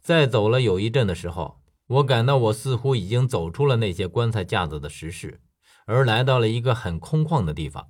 [0.00, 5.40] 在走了有一阵的时候，我感到我似乎已经走出了那些棺材架子的石室，
[5.86, 7.88] 而来到了一个很空旷的地方。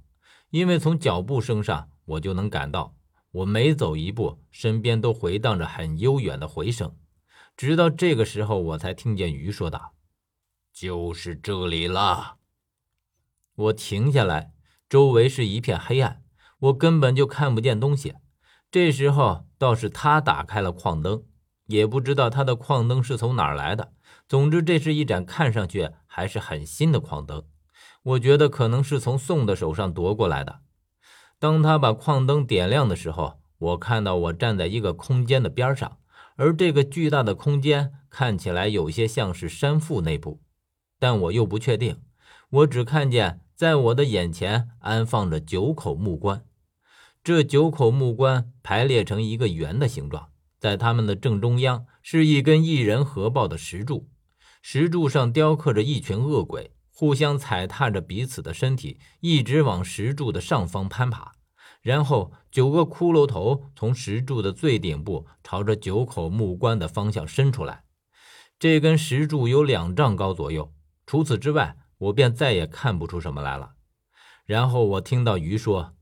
[0.50, 2.96] 因为从脚步声上，我就能感到，
[3.30, 6.96] 我每走一步，身边都回荡着很悠远的回声。
[7.56, 9.94] 直到这个时候，我才听见鱼说道
[10.74, 12.38] ：“就是这里了。”
[13.54, 14.52] 我停下来，
[14.88, 16.24] 周围是一片黑暗，
[16.58, 18.14] 我根本就看不见东西。
[18.70, 21.24] 这时候倒是他打开了矿灯，
[21.70, 23.92] 也不知道他的矿灯是从哪儿来的。
[24.28, 27.44] 总之，这是一盏看上去还是很新的矿灯。
[28.02, 30.60] 我觉得可能是从宋的手上夺过来的。
[31.38, 35.98] 当他把矿灯点亮的时候，我看到我站在一个空间的边上，
[36.36, 40.40] 而这个巨大的空间看起来有些像是山腹内部，
[40.98, 42.00] 但我又不确定。
[42.50, 43.40] 我只看见。
[43.60, 46.46] 在我的眼前安放着九口木棺，
[47.22, 54.08] 这九口木棺排列成一个圆的形状，在他们的正中央是一根一人合抱的石柱，
[54.62, 61.32] 石柱上雕刻着一群恶鬼，互相踩踏着彼此的身体，一直往石柱的上方攀爬。
[61.82, 67.82] 然后九个骷髅头从石柱的最顶部朝着九口木棺的方向伸出来。
[68.58, 70.72] 这根石柱有两丈高左右，
[71.06, 71.78] 除此之外。
[72.00, 73.74] 我便再也看不出什么来了。
[74.46, 75.94] 然后我听到鱼说：“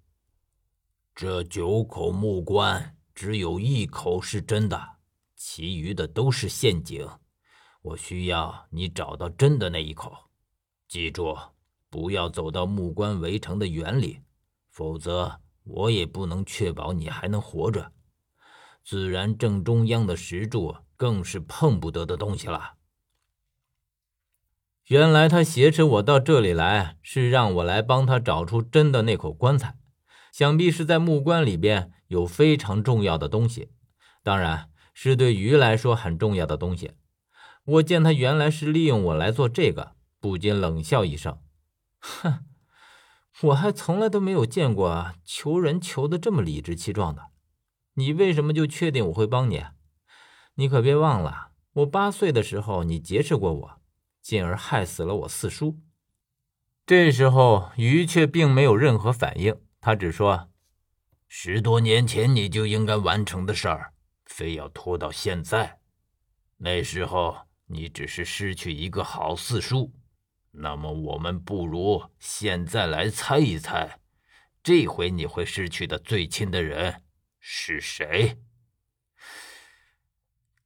[1.12, 4.80] 这九口木棺只有一口是真的，
[5.34, 7.05] 其余的都是陷阱。
[7.83, 10.30] 我需要你找到真的那一口。
[10.86, 11.36] 记住，
[11.91, 14.20] 不要走到木棺围成的圆里，
[14.70, 17.91] 否则我也不能确保你还能活着。
[18.84, 22.74] 自然正中央的石柱更是碰不得的东西了。”
[24.86, 29.77] 原来他挟持我到这里来，是让我来帮他找出真的那口棺材。
[30.30, 33.70] 想必是在木棺里边有非常重要的东西，
[34.23, 36.92] 当然是对鱼来说很重要的东西。
[37.64, 41.39] 我见他原来是利用我来做这个，不禁冷笑一声
[42.01, 42.45] ：“哼，
[43.42, 47.29] 我还从来都没有见过求人求的这么理直气壮的。
[47.95, 49.64] 你为什么就确定我会帮你？
[50.57, 53.75] 你可别忘了，我八岁的时候你劫持过我。”
[54.20, 55.79] 进而害死了我四叔。
[56.85, 60.51] 这时候，鱼却并没有任何反应，他只说
[61.28, 63.92] ：“十多年前你就应该完成的事儿，
[64.24, 65.78] 非要拖到现在。
[66.56, 69.94] 那时候你只是失去一个好四叔。
[70.50, 74.00] 那么，我们不如现在来猜一猜，
[74.62, 77.05] 这回你会失去的最亲的人
[77.39, 78.40] 是谁？”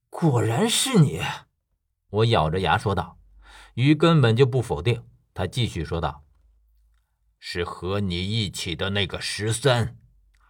[0.08, 1.20] 果然是你，
[2.08, 3.18] 我咬着牙说道。
[3.74, 6.24] 鱼根本就不否定，他继续说道
[7.40, 9.98] ：“是和你一起的那个十三，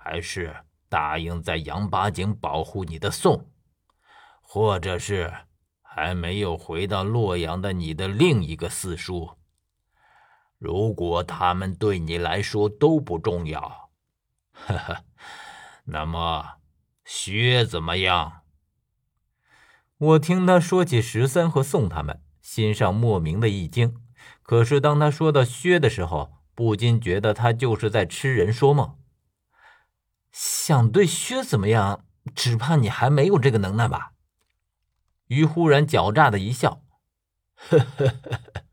[0.02, 3.50] 还是答应在杨八井保护你的宋，
[4.40, 5.32] 或者是
[5.80, 9.36] 还没有回到洛阳的你的另一个四叔？
[10.58, 13.90] 如果他们对你来说都不重要，
[14.52, 15.04] 呵呵，
[15.84, 16.54] 那么
[17.04, 18.42] 薛怎么样？”
[19.98, 22.20] 我听他说起十三和宋他们。
[22.40, 23.96] 心上莫名的一惊，
[24.42, 28.98] 可是当他说到薛的时候，不禁觉得他就是在痴人说梦。
[30.32, 32.04] 想对薛怎么样，
[32.34, 34.14] 只怕你还没有这个能耐吧？
[35.26, 36.82] 鱼忽然狡诈的一笑，
[37.54, 38.64] 呵呵呵呵，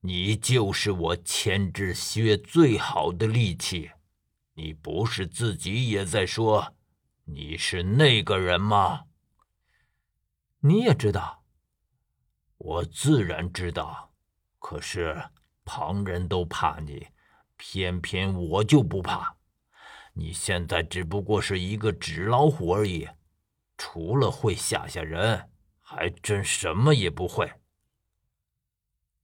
[0.00, 3.90] 你就是我牵制薛最好的利器。
[4.54, 6.74] 你不是自己也在说
[7.24, 9.04] 你是那个人吗？
[10.60, 11.44] 你也知道。
[12.56, 14.12] 我自然知道，
[14.58, 15.30] 可是
[15.64, 17.06] 旁人都怕你，
[17.56, 19.37] 偏偏我就不怕。
[20.18, 23.08] 你现在只不过是一个纸老虎而已，
[23.76, 25.48] 除了会吓吓人，
[25.80, 27.52] 还真什么也不会。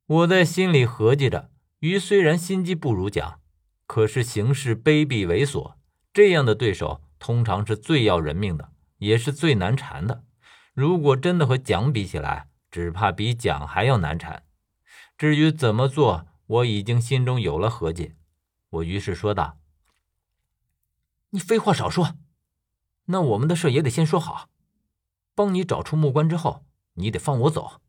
[0.07, 1.51] 我在心里合计着，
[1.81, 3.41] 鱼虽然心机不如蒋，
[3.89, 5.75] 可是行事卑鄙猥琐，
[6.13, 10.23] 这样的对手通常是最要人命的，也是最难缠的。
[10.75, 14.45] 如果真的和蒋比起来，只怕比蒋还要难缠。
[15.19, 18.13] 至于怎么做，我已经心中有了合计。
[18.71, 19.59] 我于是说道
[21.35, 22.15] ：“你废话少说，
[23.07, 24.49] 那我们的事也得先说好。
[25.35, 27.81] 帮你找出木棺之后，你得放我走。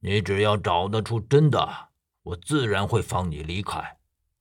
[0.00, 1.90] 你只要找得出真的，
[2.24, 3.98] 我自然会放你离开，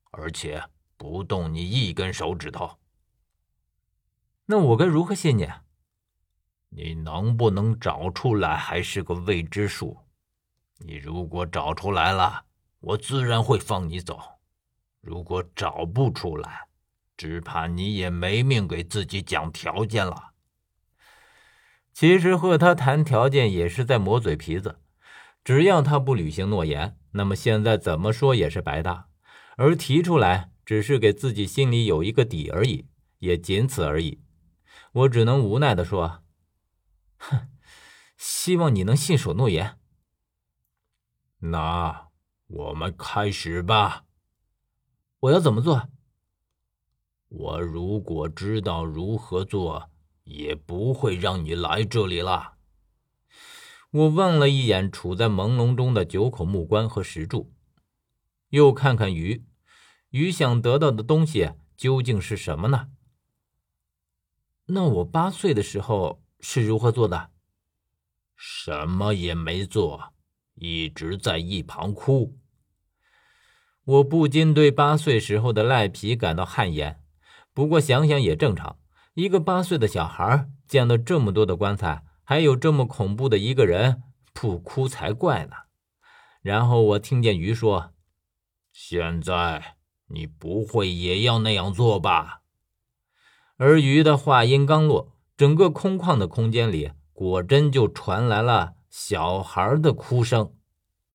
[0.10, 0.68] 而且
[0.98, 2.80] 不动你一根手指头。
[4.48, 5.48] 那我该如何谢你？”
[6.74, 10.00] 你能不能找出来还是个未知数。
[10.80, 12.46] 你如果找出来了，
[12.80, 14.16] 我自然会放你走；
[15.00, 16.68] 如果找不出来，
[17.16, 20.34] 只怕你也没命给自己讲条件了。
[21.94, 24.80] 其实和他谈条件也是在磨嘴皮子，
[25.44, 29.10] 只要他不履行诺言，那么现在怎么说也是白搭。
[29.58, 32.88] 而提出来只是给自己心里有一个底而已，
[33.20, 34.24] 也仅此而已。
[34.94, 36.24] 我只能无奈的说
[37.20, 37.50] ：“哼，
[38.18, 39.78] 希望你能信守诺言。”
[41.44, 42.08] 那
[42.48, 44.06] 我们开始吧。
[45.20, 45.90] 我要怎么做？
[47.32, 49.90] 我如果知道如何做，
[50.26, 52.56] 也不会让你来这里了。
[53.92, 57.54] 我望了一眼处在朦胧中的九口木棺和石柱，
[58.50, 59.46] 又看看鱼，
[60.10, 62.90] 鱼想得到的东西究竟是什么呢？
[64.66, 67.32] 那我八岁的时候是如何做的？
[68.36, 70.14] 什么也没做。
[70.56, 72.38] 一直在一旁哭，
[73.84, 77.02] 我不禁对八岁时候的赖皮感到汗颜。
[77.54, 78.78] 不过想想也正常，
[79.14, 84.04] 一个八岁的小孩见到这么多的棺材，还有这么恐怖的一个人，
[84.34, 85.56] 不哭才怪呢。
[86.42, 87.92] 然后我听见鱼说
[88.72, 89.76] ：“现在
[90.08, 92.42] 你不会也要那样做吧？”
[93.58, 98.74] 而鱼的话音刚落，整个空旷的空间里果真就传来了。
[98.90, 100.56] 小孩的哭声。